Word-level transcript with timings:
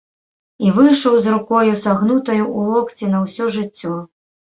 І 0.67 0.69
выйшаў 0.77 1.17
з 1.25 1.33
рукою, 1.33 1.73
сагнутаю 1.81 2.43
ў 2.57 2.79
локці 2.79 3.11
на 3.13 3.21
ўсё 3.25 3.45
жыццё. 3.59 3.93